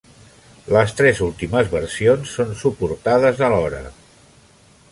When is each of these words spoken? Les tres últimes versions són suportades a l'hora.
Les 0.75 0.93
tres 1.01 1.19
últimes 1.25 1.69
versions 1.75 2.31
són 2.37 2.57
suportades 2.63 3.43
a 3.49 3.51
l'hora. 3.55 3.83